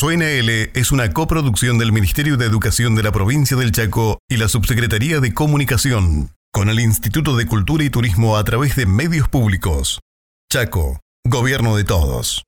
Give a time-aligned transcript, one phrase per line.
[0.00, 4.48] Suena es una coproducción del Ministerio de Educación de la provincia del Chaco y la
[4.48, 10.00] Subsecretaría de Comunicación, con el Instituto de Cultura y Turismo a través de medios públicos.
[10.50, 12.44] Chaco, Gobierno de Todos.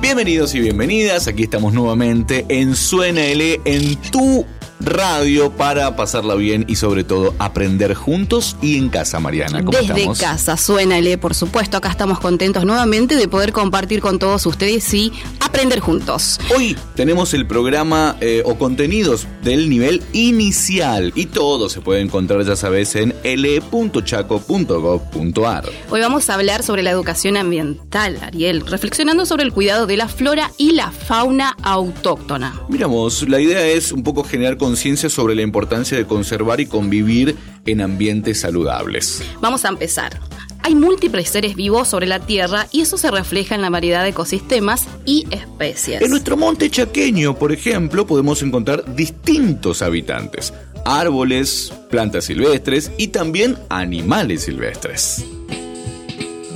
[0.00, 4.46] Bienvenidos y bienvenidas, aquí estamos nuevamente en Suena en tu
[4.80, 9.64] radio para pasarla bien y sobre todo aprender juntos y en casa, Mariana.
[9.64, 10.18] ¿Cómo Desde estamos?
[10.18, 11.76] casa, suénale, por supuesto.
[11.76, 15.12] Acá estamos contentos nuevamente de poder compartir con todos ustedes y
[15.58, 16.38] aprender juntos.
[16.54, 22.44] Hoy tenemos el programa eh, o contenidos del nivel inicial y todo se puede encontrar,
[22.44, 25.64] ya sabes, en l.chaco.gov.ar.
[25.90, 30.06] Hoy vamos a hablar sobre la educación ambiental, Ariel, reflexionando sobre el cuidado de la
[30.06, 32.54] flora y la fauna autóctona.
[32.68, 37.34] Miramos, la idea es un poco generar conciencia sobre la importancia de conservar y convivir
[37.66, 39.24] en ambientes saludables.
[39.40, 40.20] Vamos a empezar.
[40.62, 44.10] Hay múltiples seres vivos sobre la Tierra y eso se refleja en la variedad de
[44.10, 46.02] ecosistemas y especies.
[46.02, 50.52] En nuestro monte chaqueño, por ejemplo, podemos encontrar distintos habitantes,
[50.84, 55.24] árboles, plantas silvestres y también animales silvestres.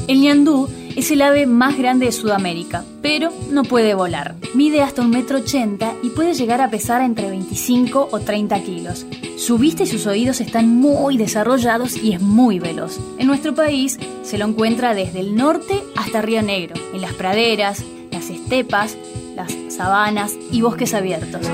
[0.09, 4.35] El ñandú es el ave más grande de Sudamérica, pero no puede volar.
[4.55, 9.07] Mide hasta un metro ochenta y puede llegar a pesar entre 25 o 30 kilos.
[9.43, 13.01] Su vista y sus oídos están muy desarrollados y es muy veloz.
[13.19, 17.83] En nuestro país se lo encuentra desde el norte hasta Río Negro, en las praderas,
[18.13, 18.97] las estepas,
[19.35, 21.45] las sabanas y bosques abiertos.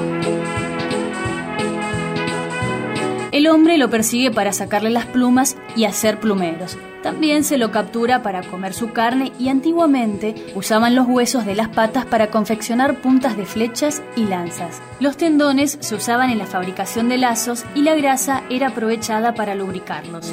[3.38, 6.76] El hombre lo persigue para sacarle las plumas y hacer plumeros.
[7.04, 11.68] También se lo captura para comer su carne y antiguamente usaban los huesos de las
[11.68, 14.82] patas para confeccionar puntas de flechas y lanzas.
[14.98, 19.54] Los tendones se usaban en la fabricación de lazos y la grasa era aprovechada para
[19.54, 20.32] lubricarlos.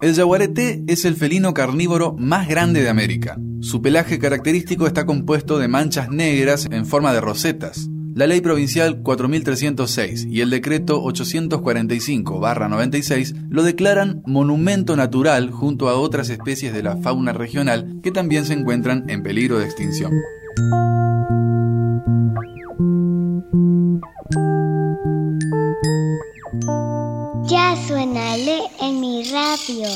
[0.00, 3.38] El yaguareté es el felino carnívoro más grande de América.
[3.60, 7.88] Su pelaje característico está compuesto de manchas negras en forma de rosetas.
[8.14, 16.30] La ley provincial 4306 y el decreto 845-96 lo declaran monumento natural junto a otras
[16.30, 20.12] especies de la fauna regional que también se encuentran en peligro de extinción.
[29.36, 29.86] Radio.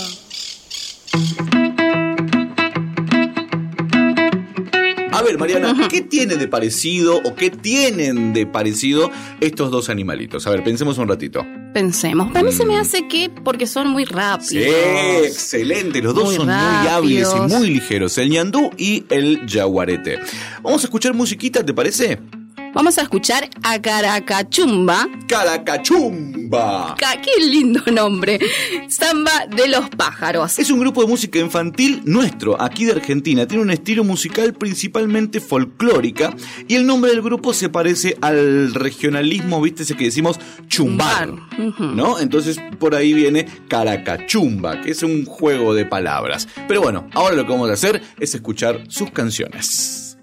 [5.12, 10.47] A ver, Mariana, ¿qué tiene de parecido o qué tienen de parecido estos dos animalitos?
[10.47, 11.45] A ver, pensemos un ratito.
[11.73, 12.34] Pensemos.
[12.37, 14.49] A mí se me hace que porque son muy rápidos.
[14.49, 14.59] Sí,
[15.25, 16.03] excelente.
[16.03, 16.93] Los dos Muy son muy rápidos.
[16.93, 18.19] hábiles y muy ligeros.
[18.19, 20.19] El ñandú y el yaguarete.
[20.62, 22.19] Vamos a escuchar musiquita, ¿te parece?
[22.75, 25.09] Vamos a escuchar a Caracachumba.
[25.27, 26.40] Caracachumba.
[26.50, 28.38] ¡Qué lindo nombre!
[28.88, 30.59] Samba de los pájaros.
[30.59, 33.47] Es un grupo de música infantil nuestro, aquí de Argentina.
[33.47, 36.34] Tiene un estilo musical principalmente folclórica
[36.66, 41.30] y el nombre del grupo se parece al regionalismo, viste, ese que decimos chumbar.
[41.78, 42.19] ¿no?
[42.19, 46.48] Entonces por ahí viene caracachumba, que es un juego de palabras.
[46.66, 50.16] Pero bueno, ahora lo que vamos a hacer es escuchar sus canciones.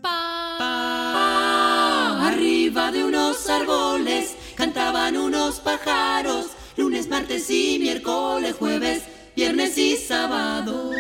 [2.19, 9.03] Arriba de unos árboles cantaban unos pájaros, lunes, martes y miércoles, jueves,
[9.35, 10.91] viernes y sábado.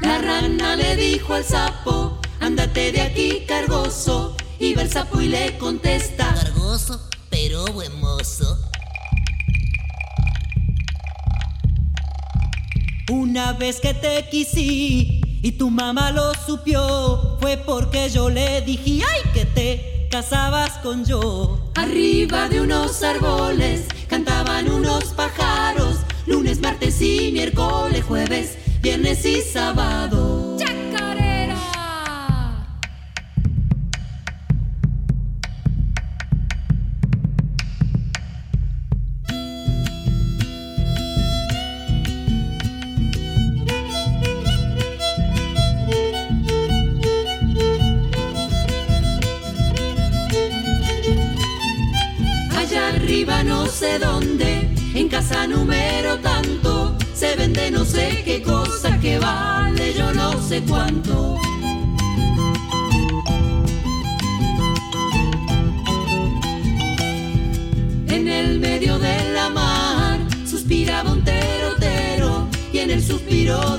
[0.00, 5.28] La rana le dijo al sapo, ándate de aquí cargoso, y va el sapo y
[5.28, 8.58] le contesta, Cargoso, pero buen mozo.
[13.10, 19.02] Una vez que te quisí y tu mamá lo supió, fue porque yo le dije,
[19.08, 21.58] ay, te casabas con yo.
[21.74, 25.98] Arriba de unos árboles cantaban unos pájaros.
[26.26, 30.37] Lunes, martes y miércoles, jueves, viernes y sábado.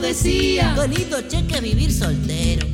[0.10, 2.66] Decía, Bonito cheque vivir soltero.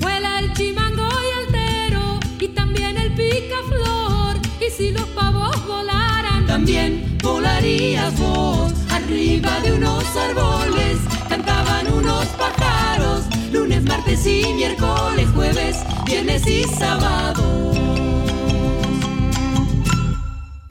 [0.00, 4.36] Vuela el chimango y altero y también el picaflor.
[4.66, 10.96] Y si los pavos volaran, también volarías vos arriba de unos árboles.
[11.28, 15.76] Cantaban unos pájaros, lunes, martes y miércoles, jueves,
[16.06, 17.41] viernes y sábado.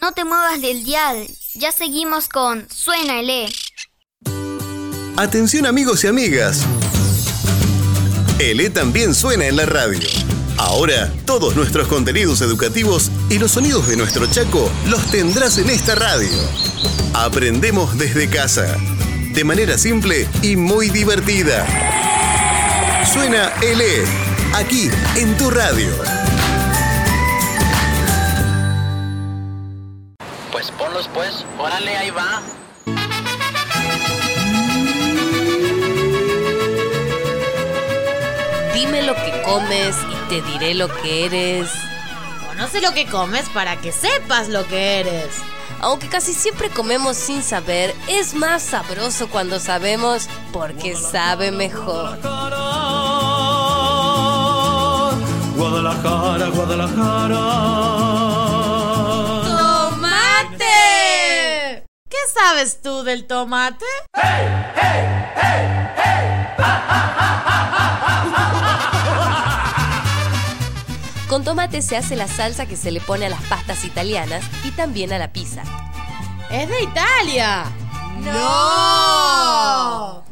[0.02, 1.28] No te muevas del dial.
[1.54, 3.50] Ya seguimos con Suena el E.
[5.16, 6.64] Atención amigos y amigas.
[8.40, 10.10] El E también suena en la radio.
[10.58, 15.94] Ahora, todos nuestros contenidos educativos y los sonidos de nuestro Chaco los tendrás en esta
[15.94, 16.32] radio.
[17.14, 18.76] Aprendemos desde casa,
[19.36, 21.64] de manera simple y muy divertida.
[23.06, 24.04] Suena el E,
[24.56, 25.92] aquí en tu radio.
[30.62, 32.40] Pues ponlos pues, órale, ahí va.
[38.72, 41.68] Dime lo que comes y te diré lo que eres.
[42.48, 45.34] Conoce lo que comes para que sepas lo que eres.
[45.80, 52.20] Aunque casi siempre comemos sin saber, es más sabroso cuando sabemos porque sabe mejor.
[55.58, 58.31] Guadalajara, Guadalajara.
[62.34, 63.86] Sabes tú del tomate?
[71.28, 74.72] Con tomate se hace la salsa que se le pone a las pastas italianas y
[74.72, 75.64] también a la pizza.
[76.50, 77.64] ¡Es de Italia!
[78.20, 80.24] ¡No!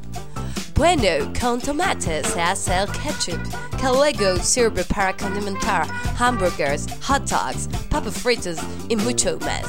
[0.75, 3.41] Bueno, con tomate se hace el ketchup,
[3.79, 5.87] que luego sirve para condimentar
[6.17, 8.57] hamburgers, hot dogs, papas fritas
[8.89, 9.63] y mucho más.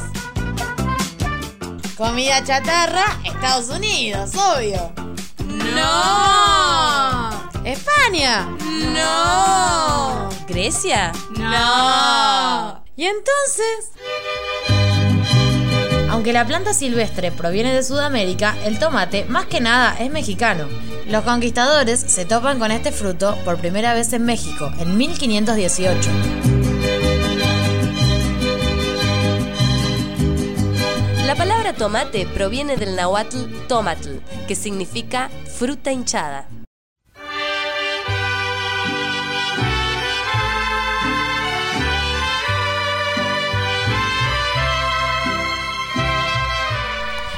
[2.01, 4.91] Comida chatarra, Estados Unidos, obvio.
[5.75, 7.31] ¡No!
[7.63, 8.49] ¡España!
[8.95, 10.31] ¡No!
[10.49, 11.13] ¿Grecia?
[11.37, 12.83] ¡No!
[12.97, 13.93] ¿Y entonces?
[16.09, 20.69] Aunque la planta silvestre proviene de Sudamérica, el tomate más que nada es mexicano.
[21.07, 26.60] Los conquistadores se topan con este fruto por primera vez en México, en 1518.
[31.31, 34.19] La palabra tomate proviene del náhuatl tomatl,
[34.49, 36.49] que significa fruta hinchada.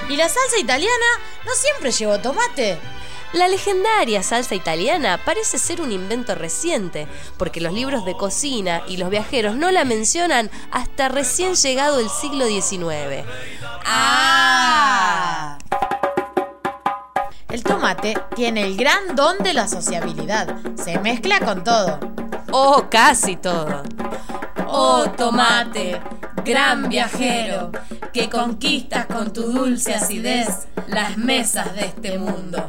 [0.08, 0.94] ¿Y la salsa italiana
[1.44, 2.78] no siempre llevó tomate?
[3.32, 7.06] La legendaria salsa italiana parece ser un invento reciente,
[7.38, 12.10] porque los libros de cocina y los viajeros no la mencionan hasta recién llegado el
[12.10, 13.26] siglo XIX.
[13.86, 15.58] ¡Ah!
[17.48, 20.54] El tomate tiene el gran don de la sociabilidad.
[20.76, 22.00] Se mezcla con todo.
[22.50, 23.82] Oh, casi todo.
[24.66, 26.00] Oh tomate,
[26.44, 27.72] gran viajero,
[28.12, 32.68] que conquistas con tu dulce acidez las mesas de este mundo.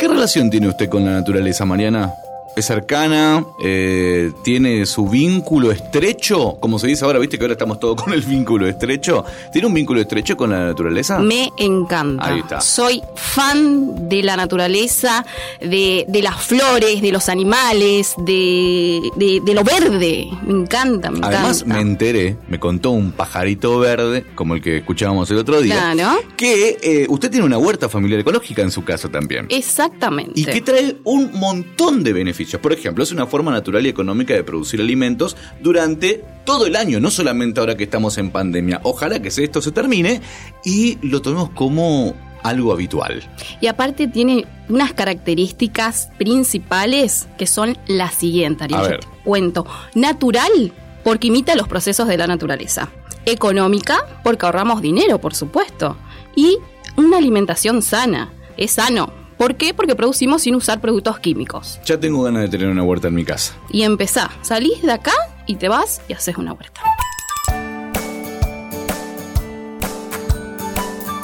[0.00, 2.14] ¿Qué relación tiene usted con la naturaleza, Mariana?
[2.60, 7.78] Es cercana, eh, tiene su vínculo estrecho, como se dice ahora, viste que ahora estamos
[7.80, 9.24] todos con el vínculo estrecho.
[9.52, 11.18] ¿Tiene un vínculo estrecho con la naturaleza?
[11.18, 12.24] Me encanta.
[12.26, 12.60] Ahí está.
[12.60, 15.24] Soy fan de la naturaleza,
[15.60, 20.28] de, de las flores, de los animales, de, de- de lo verde.
[20.46, 21.74] Me encanta, me Además, encanta.
[21.74, 26.20] me enteré, me contó un pajarito verde, como el que escuchábamos el otro día, Claro.
[26.36, 29.46] que eh, usted tiene una huerta familiar ecológica en su casa también.
[29.50, 30.32] Exactamente.
[30.34, 32.49] Y que trae un montón de beneficios.
[32.58, 37.00] Por ejemplo, es una forma natural y económica de producir alimentos durante todo el año,
[37.00, 38.80] no solamente ahora que estamos en pandemia.
[38.82, 40.20] Ojalá que esto se termine
[40.64, 43.22] y lo tomemos como algo habitual.
[43.60, 48.80] Y aparte tiene unas características principales que son las siguientes, Ariel.
[48.80, 49.00] A Yo ver.
[49.00, 49.66] te cuento.
[49.94, 50.72] Natural,
[51.04, 52.88] porque imita los procesos de la naturaleza.
[53.26, 55.96] Económica, porque ahorramos dinero, por supuesto.
[56.34, 56.56] Y
[56.96, 58.32] una alimentación sana.
[58.56, 59.19] Es sano.
[59.40, 59.72] ¿Por qué?
[59.72, 61.80] Porque producimos sin usar productos químicos.
[61.86, 63.56] Ya tengo ganas de tener una huerta en mi casa.
[63.70, 65.14] Y empezá, salís de acá
[65.46, 66.82] y te vas y haces una huerta.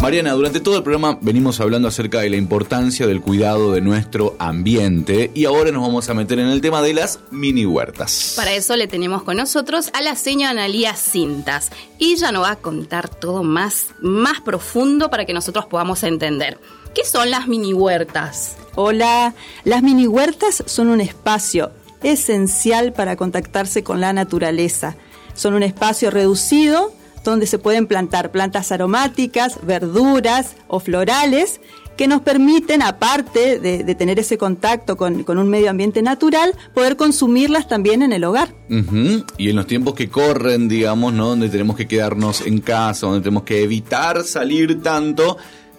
[0.00, 4.34] Mariana, durante todo el programa venimos hablando acerca de la importancia del cuidado de nuestro
[4.38, 8.32] ambiente y ahora nos vamos a meter en el tema de las mini huertas.
[8.34, 11.70] Para eso le tenemos con nosotros a la señora Analía Cintas.
[11.98, 16.58] Y ella nos va a contar todo más, más profundo para que nosotros podamos entender.
[16.96, 18.56] ¿Qué son las mini huertas?
[18.74, 19.34] Hola,
[19.64, 21.70] las mini huertas son un espacio
[22.02, 24.96] esencial para contactarse con la naturaleza.
[25.34, 31.60] Son un espacio reducido donde se pueden plantar plantas aromáticas, verduras o florales
[31.98, 36.54] que nos permiten, aparte de, de tener ese contacto con, con un medio ambiente natural,
[36.72, 38.54] poder consumirlas también en el hogar.
[38.70, 41.28] Y en los tiempos que corren, digamos, ¿no?
[41.28, 45.36] Donde tenemos que quedarnos en casa, donde tenemos que evitar salir tanto,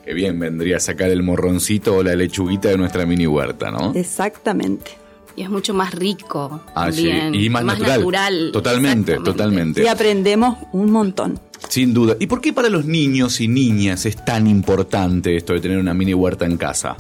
[0.08, 3.92] que bien vendría a sacar el morroncito o la lechuguita de nuestra mini huerta, ¿no?
[3.94, 4.92] Exactamente.
[5.36, 6.62] Y es mucho más rico.
[6.74, 8.00] Ah, sí, también, y más, natural.
[8.00, 8.50] natural.
[8.54, 9.84] Totalmente, totalmente.
[9.84, 11.42] Y aprendemos un montón.
[11.68, 12.16] Sin duda.
[12.22, 15.94] ¿Y por qué para los niños y niñas es tan importante esto de tener una
[15.94, 16.96] mini huerta en casa?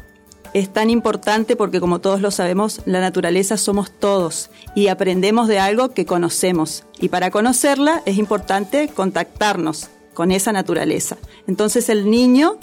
[0.53, 5.59] Es tan importante porque como todos lo sabemos, la naturaleza somos todos y aprendemos de
[5.59, 6.83] algo que conocemos.
[6.99, 11.15] Y para conocerla es importante contactarnos con esa naturaleza.
[11.47, 12.57] Entonces el niño,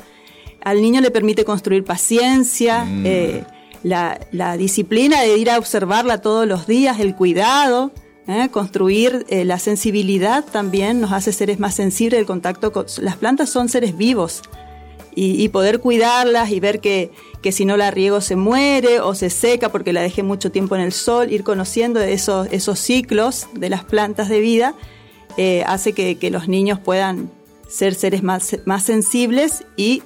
[0.65, 3.03] al niño le permite construir paciencia, Mm.
[3.07, 3.45] eh,
[3.83, 7.93] la, la disciplina de ir a observarla todos los días, el cuidado.
[8.27, 8.49] ¿eh?
[8.51, 13.51] Construir eh, la sensibilidad también nos hace seres más sensibles del contacto con las plantas
[13.51, 14.41] son seres vivos
[15.15, 17.11] y, y poder cuidarlas y ver que,
[17.43, 20.75] que si no la riego se muere o se seca porque la dejé mucho tiempo
[20.75, 24.75] en el sol, ir conociendo esos, esos ciclos de las plantas de vida
[25.67, 27.31] hace que, que los niños puedan
[27.69, 30.03] ser seres más, más sensibles y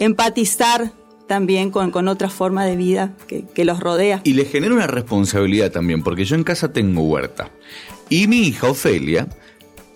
[0.00, 0.92] empatizar
[1.28, 4.20] también con, con otra forma de vida que, que los rodea.
[4.24, 7.50] Y le genera una responsabilidad también, porque yo en casa tengo huerta.
[8.08, 9.28] Y mi hija Ofelia,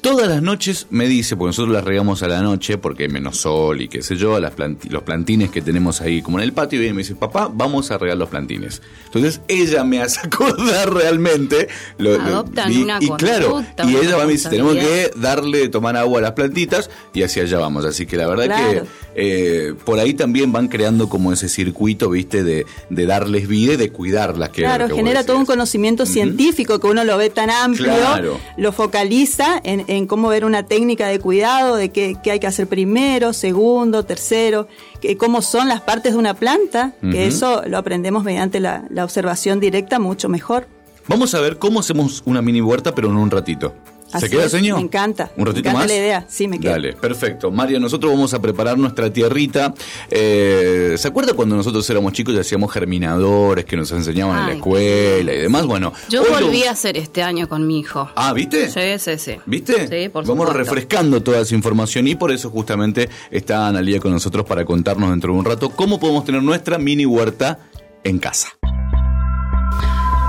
[0.04, 3.38] todas las noches me dice, porque nosotros las regamos a la noche, porque hay menos
[3.38, 6.52] sol y qué sé yo, las planti- los plantines que tenemos ahí como en el
[6.52, 8.82] patio, y viene y me dice, papá, vamos a regar los plantines.
[9.06, 11.68] Entonces ella me hace acordar realmente.
[11.98, 14.80] Lo, lo- Adoptan y, una y claro, y ella va y me dice, tenemos que
[14.80, 15.36] responsabilidad".
[15.36, 17.84] darle tomar agua a las plantitas, y así allá vamos.
[17.86, 18.82] Así que la verdad Claro.
[18.82, 23.74] que eh, por ahí también van creando como ese circuito, viste, de, de darles vida
[23.74, 24.50] y de cuidarlas.
[24.50, 27.94] Que lo Claro, que genera todo un conocimiento científico que uno lo ve tan amplio,
[27.94, 28.40] Claro.
[28.56, 32.46] lo focaliza en, en cómo ver una técnica de cuidado, de qué, qué hay que
[32.46, 34.68] hacer primero, segundo, tercero,
[35.00, 39.04] que, cómo son las partes de una planta, que eso lo aprendemos mediante la, la
[39.04, 40.66] observación directa mucho mejor.
[41.06, 43.74] Vamos a ver cómo hacemos una mini huerta, pero en un ratito.
[44.20, 44.76] ¿Se queda, señor?
[44.78, 45.30] Me encanta.
[45.36, 45.86] ¿Un ratito me encanta más?
[45.88, 46.72] la idea, sí, me queda.
[46.72, 47.50] Dale, perfecto.
[47.50, 49.74] María, nosotros vamos a preparar nuestra tierrita.
[50.10, 54.52] Eh, ¿Se acuerda cuando nosotros éramos chicos y hacíamos germinadores que nos enseñaban en la
[54.54, 55.66] escuela y demás?
[55.66, 58.08] Bueno, Yo lo- volví a hacer este año con mi hijo.
[58.14, 58.68] Ah, ¿viste?
[58.68, 59.36] Sí, sí, sí.
[59.46, 59.88] ¿Viste?
[59.88, 60.52] Sí, por Vamos supuesto.
[60.58, 65.32] refrescando toda esa información y por eso justamente está Analia con nosotros para contarnos dentro
[65.32, 67.58] de un rato cómo podemos tener nuestra mini huerta
[68.04, 68.48] en casa.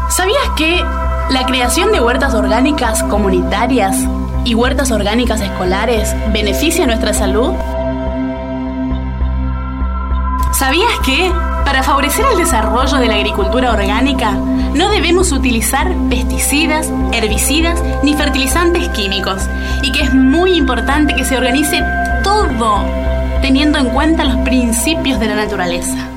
[0.10, 0.84] ¿Sabías que
[1.30, 3.98] la creación de huertas orgánicas comunitarias
[4.44, 7.54] y huertas orgánicas escolares beneficia nuestra salud?
[10.54, 11.32] ¿Sabías que,
[11.66, 18.88] para favorecer el desarrollo de la agricultura orgánica, no debemos utilizar pesticidas, herbicidas ni fertilizantes
[18.90, 19.42] químicos?
[19.82, 21.84] Y que es muy importante que se organice
[22.24, 22.86] todo
[23.42, 26.15] teniendo en cuenta los principios de la naturaleza.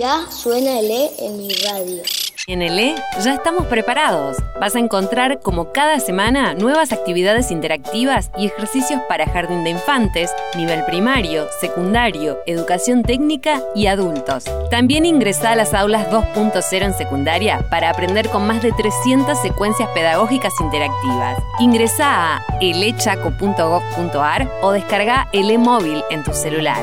[0.00, 2.02] Ya suena el E en mi radio.
[2.46, 4.38] En el E ya estamos preparados.
[4.58, 10.30] Vas a encontrar como cada semana nuevas actividades interactivas y ejercicios para jardín de infantes,
[10.56, 14.44] nivel primario, secundario, educación técnica y adultos.
[14.70, 19.90] También ingresa a las aulas 2.0 en secundaria para aprender con más de 300 secuencias
[19.90, 21.42] pedagógicas interactivas.
[21.58, 26.82] Ingresa a elechaco.gov.ar o descarga el e-móvil en tu celular.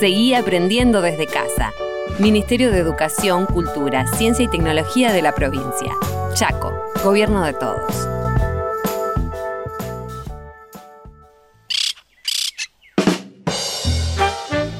[0.00, 1.72] Seguí aprendiendo desde casa.
[2.18, 5.92] Ministerio de Educación, Cultura, Ciencia y Tecnología de la provincia.
[6.32, 6.72] Chaco,
[7.04, 8.08] Gobierno de Todos.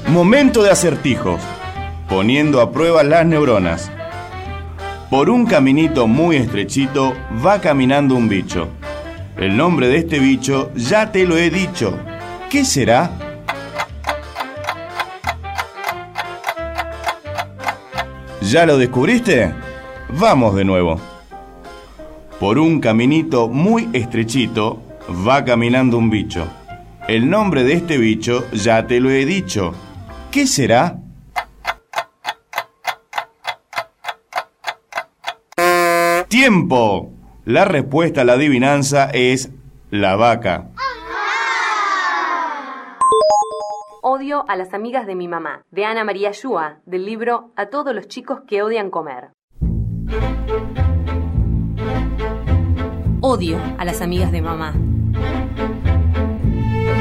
[0.07, 1.39] Momento de acertijos,
[2.09, 3.91] poniendo a prueba las neuronas.
[5.11, 7.13] Por un caminito muy estrechito
[7.45, 8.69] va caminando un bicho.
[9.37, 11.99] El nombre de este bicho ya te lo he dicho.
[12.49, 13.26] ¿Qué será?
[18.49, 19.53] ¿Ya lo descubriste?
[20.07, 21.01] Vamos de nuevo.
[22.39, 24.81] Por un caminito muy estrechito
[25.27, 26.47] va caminando un bicho.
[27.09, 29.73] El nombre de este bicho ya te lo he dicho.
[30.31, 30.97] ¿Qué será?
[36.29, 37.11] ¡Tiempo!
[37.43, 39.49] La respuesta a la adivinanza es
[39.91, 40.69] la vaca.
[44.17, 47.93] Odio a las amigas de mi mamá, de Ana María Yua, del libro A todos
[47.93, 49.29] los chicos que odian comer.
[53.21, 54.73] Odio a las amigas de mamá.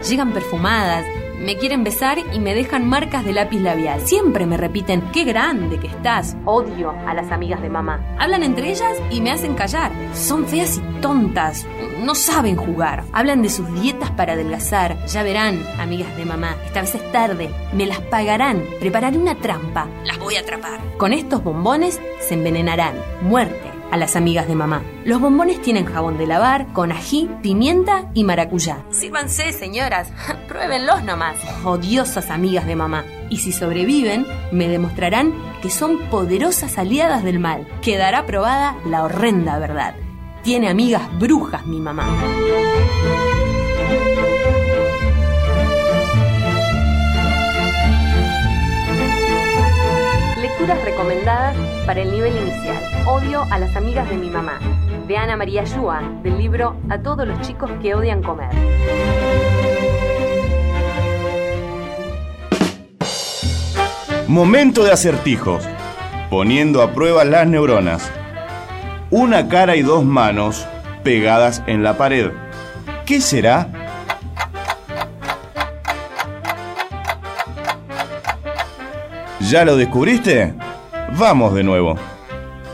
[0.07, 1.07] Llegan perfumadas,
[1.39, 4.01] me quieren besar y me dejan marcas de lápiz labial.
[4.01, 6.37] Siempre me repiten, qué grande que estás.
[6.45, 8.01] Odio a las amigas de mamá.
[8.19, 9.93] Hablan entre ellas y me hacen callar.
[10.15, 11.67] Son feas y tontas.
[12.03, 13.05] No saben jugar.
[13.13, 14.97] Hablan de sus dietas para adelgazar.
[15.07, 16.57] Ya verán, amigas de mamá.
[16.67, 17.51] Esta vez es tarde.
[17.73, 18.63] Me las pagarán.
[18.81, 19.87] Prepararé una trampa.
[20.05, 20.81] Las voy a atrapar.
[20.97, 22.95] Con estos bombones se envenenarán.
[23.23, 24.83] Muerte a las amigas de mamá.
[25.05, 28.85] Los bombones tienen jabón de lavar, con ají, pimienta y maracuyá.
[28.91, 30.13] Sírvanse, señoras,
[30.49, 31.37] pruébenlos nomás.
[31.65, 33.05] Odiosas amigas de mamá.
[33.31, 37.67] Y si sobreviven, me demostrarán que son poderosas aliadas del mal.
[37.83, 39.95] Quedará probada la horrenda verdad.
[40.43, 42.07] Tiene amigas brujas mi mamá.
[50.59, 52.83] Lecturas recomendadas para el nivel inicial.
[53.07, 54.59] Odio a las amigas de mi mamá.
[55.07, 58.49] De Ana María Yua, del libro A todos los chicos que odian comer.
[64.29, 65.63] Momento de acertijos,
[66.31, 68.11] poniendo a prueba las neuronas.
[69.11, 70.67] Una cara y dos manos
[71.05, 72.31] pegadas en la pared.
[73.05, 73.86] ¿Qué será?
[79.49, 80.55] ¿Ya lo descubriste?
[81.17, 81.95] Vamos de nuevo.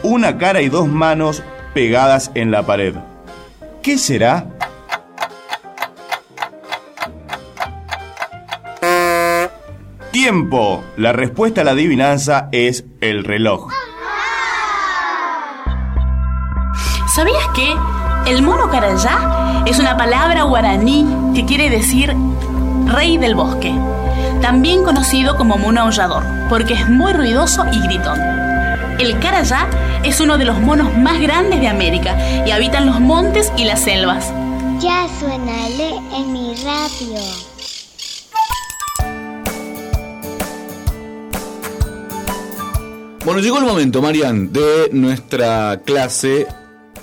[0.02, 1.42] Una cara y dos manos
[1.74, 2.94] pegadas en la pared.
[3.82, 4.46] ¿Qué será?
[10.12, 10.82] Tiempo.
[10.96, 13.70] La respuesta a la adivinanza es el reloj.
[17.14, 17.74] ¿Sabías que
[18.30, 22.16] el mono carayá es una palabra guaraní que quiere decir
[22.86, 23.74] rey del bosque?
[24.42, 28.18] También conocido como mono aullador, porque es muy ruidoso y gritón.
[28.98, 29.68] El carayá
[30.02, 33.64] es uno de los monos más grandes de América y habita en los montes y
[33.64, 34.32] las selvas.
[34.80, 37.20] Ya suénale en mi radio.
[43.24, 46.48] Bueno, llegó el momento, Marian, de nuestra clase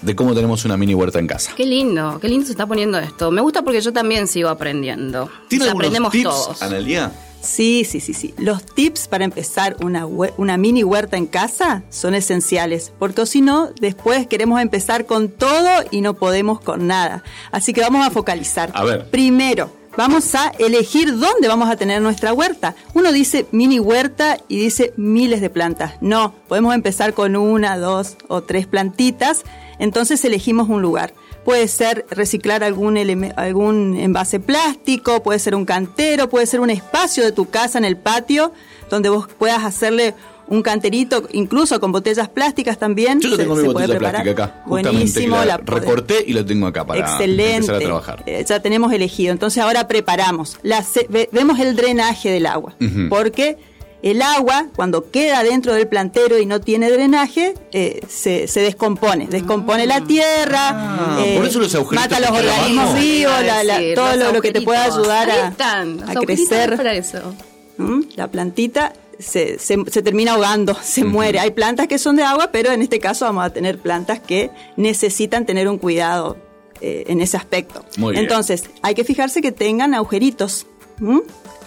[0.01, 1.53] de cómo tenemos una mini huerta en casa.
[1.55, 3.31] Qué lindo, qué lindo se está poniendo esto.
[3.31, 5.29] Me gusta porque yo también sigo aprendiendo.
[5.47, 6.61] ¿Tiene O sea, algunos aprendemos tips, todos.
[6.61, 7.11] Analia?
[7.41, 8.33] Sí, sí, sí, sí.
[8.37, 13.69] Los tips para empezar una, una mini huerta en casa son esenciales, porque si no,
[13.79, 17.23] después queremos empezar con todo y no podemos con nada.
[17.51, 18.71] Así que vamos a focalizar.
[18.73, 19.09] A ver.
[19.09, 22.75] Primero, vamos a elegir dónde vamos a tener nuestra huerta.
[22.93, 25.93] Uno dice mini huerta y dice miles de plantas.
[26.01, 29.43] No, podemos empezar con una, dos o tres plantitas.
[29.77, 31.13] Entonces elegimos un lugar.
[31.49, 32.95] Puede ser reciclar algún,
[33.35, 37.85] algún envase plástico, puede ser un cantero, puede ser un espacio de tu casa en
[37.85, 38.51] el patio
[38.91, 40.13] donde vos puedas hacerle
[40.47, 43.19] un canterito, incluso con botellas plásticas también.
[43.19, 44.63] Yo lo se- tengo mi se botella plástica acá.
[44.67, 47.55] Buenísimo, la, la recorté y lo tengo acá para Excelente.
[47.55, 48.23] empezar a trabajar.
[48.27, 49.31] Eh, ya tenemos elegido.
[49.31, 50.57] Entonces ahora preparamos.
[50.61, 52.75] La se- vemos el drenaje del agua.
[52.79, 53.09] Ujú.
[53.09, 53.57] Porque
[54.01, 59.27] el agua, cuando queda dentro del plantero y no tiene drenaje, eh, se, se descompone.
[59.27, 61.17] Descompone la tierra.
[61.25, 64.31] eh, por eso los agujeritos Mata los organismos vivos, la- la- Sí, todo los lo,
[64.33, 66.75] lo que te pueda ayudar a, están, crecer.
[66.77, 67.33] para eso.
[67.77, 68.01] ¿Mm?
[68.15, 71.39] La plantita se, se- se termina ahogando, se muere.
[71.39, 74.49] Hay plantas que son de agua, pero en este caso vamos a tener plantas que
[74.77, 76.37] necesitan tener un cuidado
[76.81, 77.83] eh, en ese aspecto.
[77.97, 78.23] Muy bien.
[78.23, 80.65] Entonces, hay que fijarse que tengan agujeritos.
[81.01, 81.21] ¿m?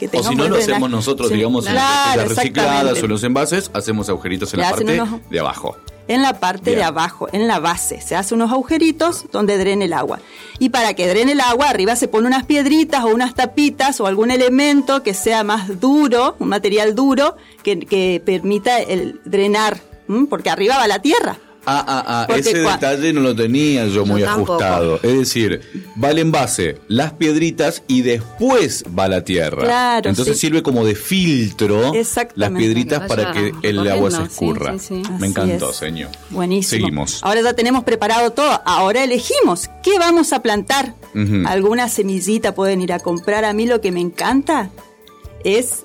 [0.08, 3.22] Que O si no lo hacemos nosotros, Sí, digamos, en las recicladas o en los
[3.24, 5.76] envases, hacemos agujeritos en Le la parte unos- de abajo.
[6.08, 6.78] en la parte Bien.
[6.78, 8.00] de abajo, en la base.
[8.00, 10.18] Se hace unos agujeritos donde drene el agua.
[10.58, 14.06] Y para que drene el agua, arriba se pone unas piedritas o unas tapitas o
[14.06, 20.26] algún elemento que sea más duro, un material duro, que, que permita el drenar, ¿m?
[20.28, 21.38] porque arriba va la tierra.
[21.64, 24.98] Ah, ah, ah, Porque ese detalle no lo tenía yo muy ajustado.
[25.02, 25.60] Es decir,
[26.02, 29.62] va el envase, las piedritas y después va la tierra.
[29.62, 30.46] Claro, Entonces sí.
[30.46, 31.92] sirve como de filtro
[32.34, 34.72] las piedritas Para para que el agua se escurra.
[34.78, 35.12] sí, sí, sí.
[35.20, 35.76] Me encantó, es.
[35.76, 36.10] señor.
[36.30, 36.86] Buenísimo.
[36.86, 37.20] Seguimos.
[37.22, 38.60] Ahora ya tenemos preparado todo.
[38.64, 40.94] Ahora elegimos qué vamos a plantar.
[41.46, 43.44] Alguna semillita pueden ir a comprar.
[43.44, 44.70] A mí lo que me encanta
[45.44, 45.84] es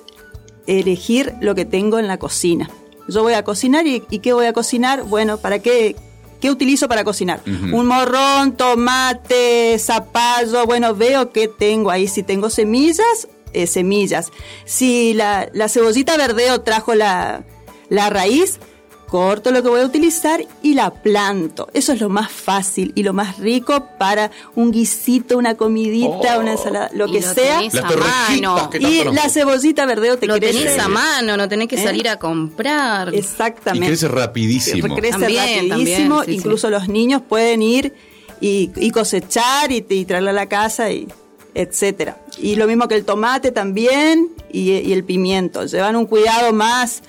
[0.66, 2.70] elegir lo que tengo en la cocina.
[3.08, 5.02] Yo voy a cocinar y, ¿y qué voy a cocinar?
[5.02, 5.96] Bueno, ¿para qué?
[6.40, 7.40] ¿Qué utilizo para cocinar?
[7.46, 10.66] Un morrón, tomate, zapallo.
[10.66, 12.06] Bueno, veo qué tengo ahí.
[12.06, 14.30] Si tengo semillas, eh, semillas.
[14.64, 17.42] Si la, la cebollita verdeo trajo la,
[17.88, 18.60] la raíz,
[19.08, 21.68] corto lo que voy a utilizar y la planto.
[21.72, 26.52] Eso es lo más fácil y lo más rico para un guisito, una comidita, una
[26.52, 27.58] ensalada, lo Y que lo sea.
[27.58, 28.70] tenés a mano.
[28.70, 30.58] que Y la cebollita verdeo te Lo crece.
[30.58, 31.82] tenés a mano, no tenés que ¿Eh?
[31.82, 33.14] salir a comprar.
[33.14, 33.86] Y Exactamente.
[33.88, 34.94] crece rapidísimo.
[34.94, 36.16] Crece También, rapidísimo.
[36.16, 36.36] también, sí, sí.
[36.36, 37.94] Incluso los niños pueden ir
[38.40, 41.08] y, y cosechar y, y traerla a la casa y
[41.54, 42.18] etcétera.
[42.38, 45.64] Y lo mismo que el tomate también y, y el pimiento.
[45.64, 47.02] Llevan un cuidado más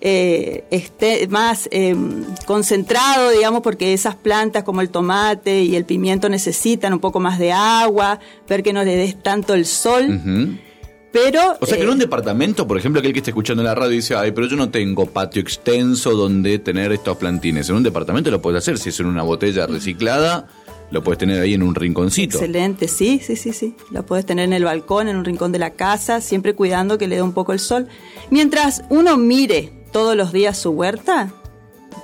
[0.00, 1.96] eh, este, más eh,
[2.46, 7.38] concentrado, digamos, porque esas plantas como el tomate y el pimiento necesitan un poco más
[7.38, 10.58] de agua, ver que no le des tanto el sol.
[11.10, 13.66] Pero O sea que eh, en un departamento, por ejemplo, aquel que está escuchando en
[13.66, 17.68] la radio dice, ay, pero yo no tengo patio extenso donde tener estos plantines.
[17.70, 20.46] En un departamento lo puedes hacer, si es en una botella reciclada,
[20.90, 22.38] lo puedes tener ahí en un rinconcito.
[22.38, 23.74] Excelente, sí, sí, sí, sí.
[23.90, 27.08] La puedes tener en el balcón, en un rincón de la casa, siempre cuidando que
[27.08, 27.88] le dé un poco el sol.
[28.30, 31.30] Mientras uno mire todos los días su huerta,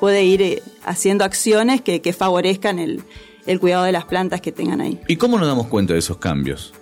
[0.01, 3.03] puede ir eh, haciendo acciones que, que favorezcan el,
[3.47, 5.01] el cuidado de las plantas que tengan ahí.
[5.09, 6.73] ¿Y cómo nos damos cuenta de esos cambios?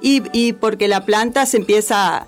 [0.00, 2.26] Y, y porque la planta se empieza...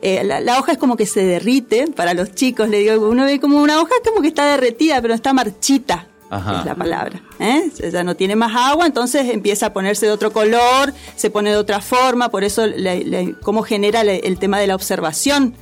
[0.00, 3.24] eh, la, la hoja es como que se derrite para los chicos, le digo, uno
[3.26, 6.60] ve como una hoja como que está derretida, pero está marchita Ajá.
[6.60, 7.20] es la palabra.
[7.38, 7.70] ¿eh?
[7.92, 11.56] Ya no tiene más agua, entonces empieza a ponerse de otro color, se pone de
[11.58, 15.54] otra forma, por eso le- le- cómo genera le- el tema de la observación.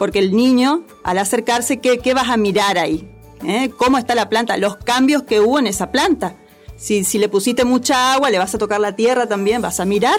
[0.00, 3.06] Porque el niño, al acercarse, ¿qué, qué vas a mirar ahí?
[3.44, 3.68] ¿Eh?
[3.76, 4.56] ¿Cómo está la planta?
[4.56, 6.36] Los cambios que hubo en esa planta.
[6.78, 9.84] Si, si le pusiste mucha agua, le vas a tocar la tierra también, vas a
[9.84, 10.18] mirar.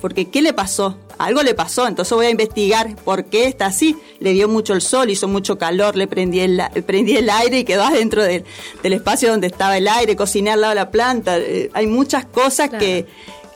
[0.00, 0.96] Porque ¿qué le pasó?
[1.18, 3.96] Algo le pasó, entonces voy a investigar por qué está así.
[4.20, 7.64] Le dio mucho el sol, hizo mucho calor, le prendí el, prendí el aire y
[7.64, 8.44] quedó adentro del,
[8.84, 11.36] del espacio donde estaba el aire, cociné al lado de la planta.
[11.36, 13.06] Eh, hay muchas cosas que,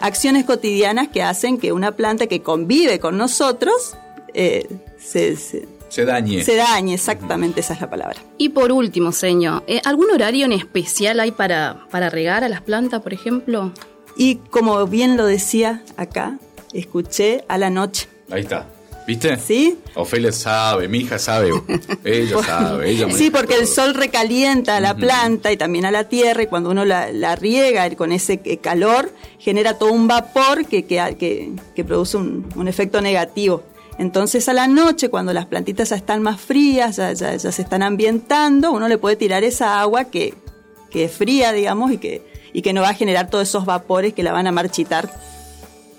[0.00, 3.94] acciones cotidianas que hacen que una planta que convive con nosotros
[4.34, 4.66] eh,
[5.02, 6.44] se, se, Se dañe.
[6.44, 8.16] se dañe, exactamente esa es la palabra.
[8.38, 12.60] Y por último, señor, ¿eh, ¿algún horario en especial hay para, para regar a las
[12.60, 13.72] plantas, por ejemplo?
[14.16, 16.38] Y como bien lo decía acá,
[16.72, 18.08] escuché a la noche.
[18.30, 18.66] Ahí está.
[19.06, 19.36] ¿Viste?
[19.38, 19.76] Sí.
[19.96, 21.50] Ofelia sabe, mi hija sabe.
[22.04, 26.04] Ella sabe, ella Sí, porque el sol recalienta a la planta y también a la
[26.08, 30.64] tierra y cuando uno la, la riega con ese eh, calor genera todo un vapor
[30.66, 33.64] que, que, que- que produce un, un efecto negativo.
[34.00, 37.60] Entonces a la noche, cuando las plantitas ya están más frías, ya, ya- ya se
[37.60, 40.32] están ambientando, uno le puede tirar esa agua que,
[40.90, 42.22] que es fría, digamos, y que,
[42.54, 45.12] y que no va a generar todos esos vapores que la van a marchitar.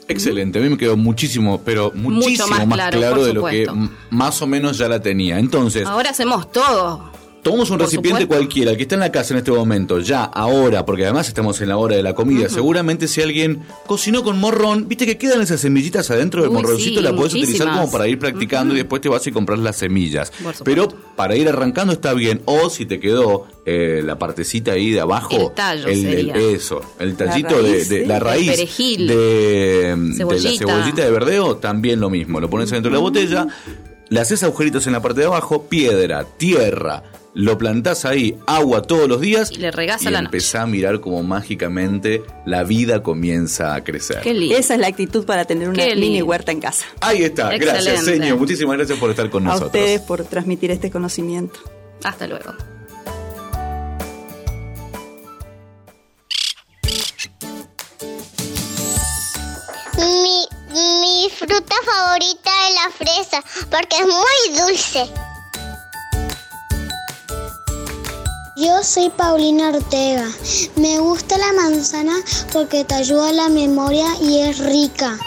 [0.08, 3.68] Excelente, a mí me quedó muchísimo, pero muchísimo más más, claro, claro, de lo que
[4.10, 5.38] más o menos ya la tenía.
[5.38, 7.11] Entonces, Ahora hacemos todo.
[7.44, 8.36] Tomamos un por recipiente supuesto.
[8.46, 11.60] cualquiera, el que está en la casa en este momento, ya, ahora, porque además estamos
[11.62, 12.50] en la hora de la comida.
[12.50, 17.00] Seguramente si alguien cocinó con morrón, viste que quedan esas semillitas adentro del Uy, morroncito,
[17.00, 17.80] sí, la puedes utilizar muchísimas.
[17.80, 20.32] como para ir practicando y después te vas y compras las semillas.
[20.64, 22.42] Pero para ir arrancando está bien.
[22.46, 26.36] O si te quedó eh, la partecita ahí de abajo, El tallo el- sería.
[26.36, 29.08] eso, el tallito de, raíz, de- la El raíz perejil.
[29.08, 31.04] de, de la Cebollita.
[31.04, 32.40] de verdeo, también lo mismo.
[32.40, 33.48] Lo pones dentro de la botella,
[34.10, 39.08] le haces agujeritos en la parte de abajo, piedra, tierra, lo plantás ahí, agua todos
[39.08, 40.28] los días Y le regás y a la noche.
[40.36, 44.22] empezás a mirar como mágicamente la vida comienza a crecer.
[44.28, 46.26] Esa es la actitud para tener una Qué mini lindo.
[46.26, 46.86] huerta en casa.
[47.00, 48.38] Ahí está, gracias, señor.
[48.38, 49.68] Muchísimas gracias por estar con A nosotros.
[49.68, 51.60] ustedes por transmitir este conocimiento.
[52.04, 52.54] Hasta luego.
[59.98, 65.10] Mi, mi fruta favorita es la fresa porque es muy dulce.
[68.62, 70.30] Yo soy Paulina Ortega.
[70.76, 72.14] Me gusta la manzana
[72.54, 75.18] porque te ayuda a la memoria y es rica.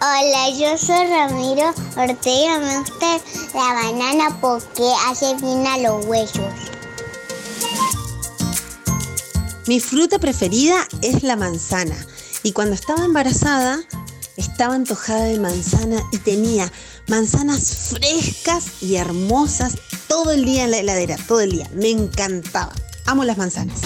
[0.00, 2.60] Hola, yo soy Ramiro Ortega.
[2.60, 3.18] Me gusta
[3.54, 6.54] la banana porque hace bien a los huesos.
[9.66, 11.96] Mi fruta preferida es la manzana.
[12.44, 13.80] Y cuando estaba embarazada,
[14.36, 16.70] estaba antojada de manzana y tenía
[17.08, 19.76] manzanas frescas y hermosas
[20.08, 21.70] todo el día en la heladera, todo el día.
[21.74, 22.72] Me encantaba.
[23.06, 23.80] Amo las manzanas.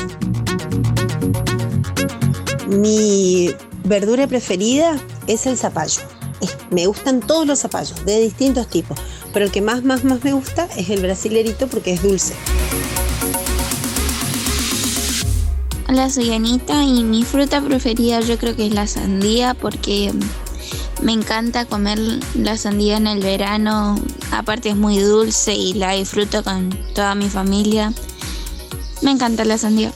[2.69, 6.03] Mi verdura preferida es el zapallo.
[6.71, 8.99] Me gustan todos los zapallos, de distintos tipos.
[9.33, 12.35] Pero el que más, más, más me gusta es el brasilerito porque es dulce.
[15.91, 20.13] Hola, soy Anita y mi fruta preferida yo creo que es la sandía porque
[21.01, 21.99] me encanta comer
[22.35, 23.99] la sandía en el verano.
[24.31, 27.95] Aparte es muy dulce y la disfruto con toda mi familia.
[29.01, 29.91] Me encanta la sandía.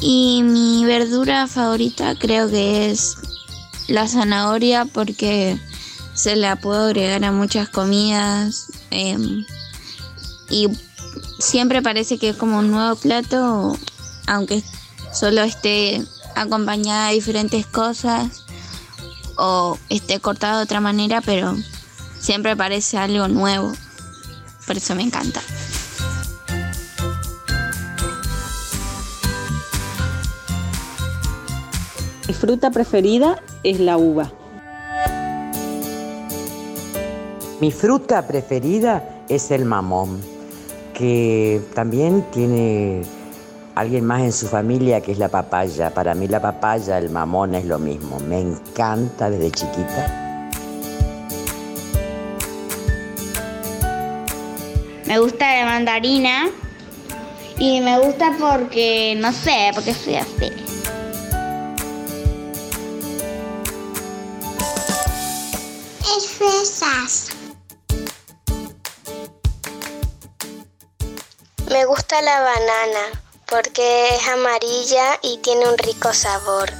[0.00, 3.18] Y mi verdura favorita creo que es
[3.86, 5.60] la zanahoria porque
[6.12, 8.72] se la puedo agregar a muchas comidas.
[8.90, 9.46] em,
[10.50, 10.68] y
[11.38, 13.76] siempre parece que es como un nuevo plato,
[14.26, 14.62] aunque
[15.12, 16.02] solo esté
[16.34, 18.44] acompañada de diferentes cosas
[19.36, 21.56] o esté cortada de otra manera, pero
[22.18, 23.72] siempre parece algo nuevo.
[24.66, 25.40] Por eso me encanta.
[32.26, 34.32] Mi fruta preferida es la uva.
[37.60, 40.20] Mi fruta preferida es el mamón,
[40.94, 43.02] que también tiene
[43.74, 45.92] alguien más en su familia que es la papaya.
[45.92, 48.18] Para mí la papaya, el mamón es lo mismo.
[48.20, 50.50] Me encanta desde chiquita.
[55.06, 56.48] Me gusta la mandarina
[57.58, 60.50] y me gusta porque, no sé, porque soy así.
[72.22, 76.70] La banana porque es amarilla y tiene un rico sabor.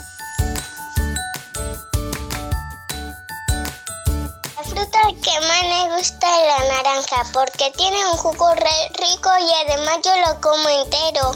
[4.56, 9.70] La fruta que más me gusta es la naranja porque tiene un jugo rico y
[9.70, 11.32] además yo lo como entero.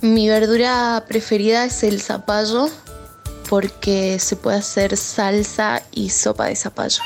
[0.00, 2.70] Mi verdura preferida es el zapallo
[3.50, 7.02] porque se puede hacer salsa y sopa de zapallo.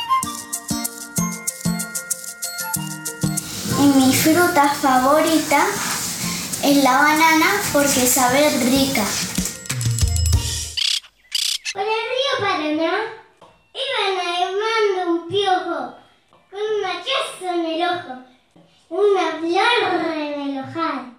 [3.83, 5.67] Y mi fruta favorita
[6.63, 9.03] es la banana porque sabe rica.
[11.73, 12.93] Por el río Paraná
[13.75, 15.97] iban armando un piojo
[16.49, 18.23] con un hachazo en el ojo,
[18.89, 21.12] una flor en el ojal.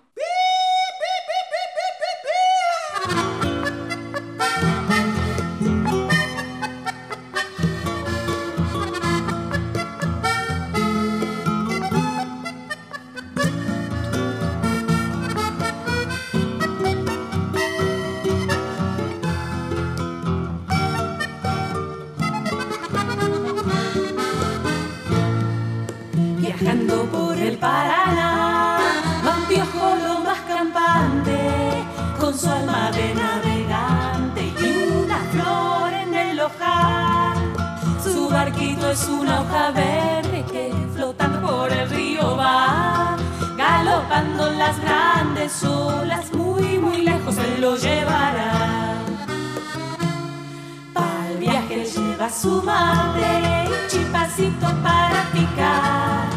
[52.44, 56.28] Lleva su mate y chipacito para picar.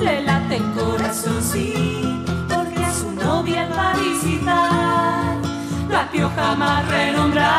[0.00, 5.36] Le late el corazoncito porque a su novia va a visitar.
[5.88, 7.53] La pioja más renombrada,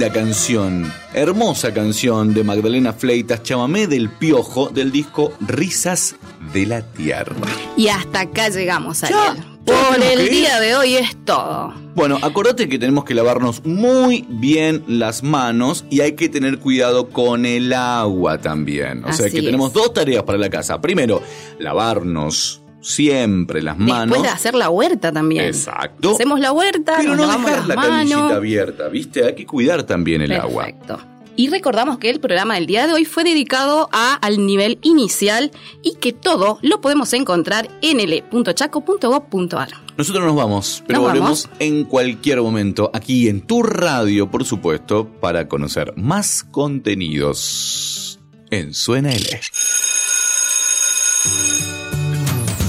[0.00, 6.16] linda canción, hermosa canción de Magdalena Fleitas, Chamamé del Piojo, del disco Risas
[6.54, 7.46] de la Tierra.
[7.76, 9.44] Y hasta acá llegamos, Ariel.
[9.66, 11.74] Por el día de hoy es todo.
[11.94, 17.10] Bueno, acordate que tenemos que lavarnos muy bien las manos y hay que tener cuidado
[17.10, 19.04] con el agua también.
[19.04, 20.80] O sea que tenemos dos tareas para la casa.
[20.80, 21.22] Primero,
[21.58, 24.06] lavarnos siempre las manos.
[24.08, 25.44] Después de hacer la huerta también.
[25.44, 26.12] Exacto.
[26.12, 28.32] Hacemos la huerta, Pero nos no lavamos dejar las la canillita manos.
[28.36, 29.24] abierta, ¿viste?
[29.26, 30.92] Hay que cuidar también el Perfecto.
[30.94, 31.06] agua.
[31.36, 35.52] Y recordamos que el programa del día de hoy fue dedicado a, al nivel inicial
[35.82, 39.68] y que todo lo podemos encontrar en l.chaco.gov.ar.
[39.96, 45.06] Nosotros nos vamos, pero Nos volvemos en cualquier momento aquí en tu radio, por supuesto,
[45.20, 49.40] para conocer más contenidos en Suena L.